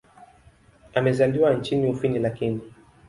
Amezaliwa 0.95 1.53
nchini 1.53 1.89
Ufini 1.89 2.19
lakini. 2.19 2.61